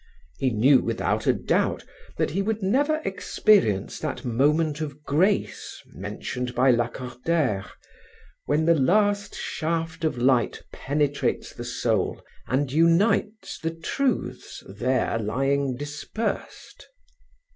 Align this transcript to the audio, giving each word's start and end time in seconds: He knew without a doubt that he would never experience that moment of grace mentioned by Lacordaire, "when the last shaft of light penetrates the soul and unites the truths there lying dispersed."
He 0.39 0.49
knew 0.49 0.79
without 0.81 1.27
a 1.27 1.33
doubt 1.33 1.83
that 2.17 2.31
he 2.31 2.41
would 2.41 2.63
never 2.63 3.03
experience 3.05 3.99
that 3.99 4.25
moment 4.25 4.81
of 4.81 5.03
grace 5.03 5.79
mentioned 5.93 6.55
by 6.55 6.71
Lacordaire, 6.71 7.65
"when 8.47 8.65
the 8.65 8.73
last 8.73 9.35
shaft 9.35 10.03
of 10.03 10.17
light 10.17 10.63
penetrates 10.73 11.53
the 11.53 11.63
soul 11.65 12.19
and 12.47 12.71
unites 12.71 13.59
the 13.59 13.75
truths 13.75 14.63
there 14.67 15.19
lying 15.19 15.75
dispersed." 15.75 16.87